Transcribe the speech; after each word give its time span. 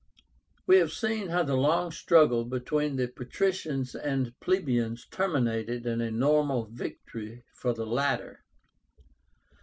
We 0.65 0.77
have 0.77 0.91
seen 0.91 1.29
how 1.29 1.43
the 1.43 1.53
long 1.55 1.91
struggle 1.91 2.43
between 2.43 2.95
the 2.95 3.07
patricians 3.07 3.93
and 3.93 4.33
plebeians 4.39 5.05
terminated 5.05 5.85
in 5.85 6.01
a 6.01 6.09
nominal 6.09 6.65
victory 6.65 7.43
for 7.53 7.71
the 7.71 7.85
latter. 7.85 8.43